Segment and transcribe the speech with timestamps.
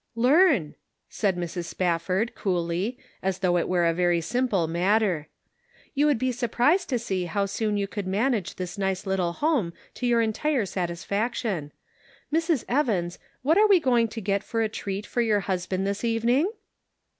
[0.15, 0.73] "Learn,"
[1.09, 1.65] said Mrs.
[1.65, 5.27] Spafford, coolly, as though it were a very simple matter;'
[5.93, 9.73] you would be surprised to see how soon you could manage this nice little home
[9.93, 11.71] to your entire satisfaction.
[12.33, 12.65] Mrs.
[12.67, 16.47] Evans, what are we going to get for a treat for your husband this evening